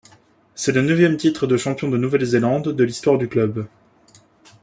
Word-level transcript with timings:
C'est 0.55 0.71
le 0.71 0.81
neuvième 0.81 1.15
titre 1.15 1.45
de 1.45 1.57
champion 1.57 1.87
de 1.87 1.95
Nouvelle-Zélande 1.95 2.69
de 2.69 2.83
l'histoire 2.83 3.19
du 3.19 3.27
club. 3.27 3.67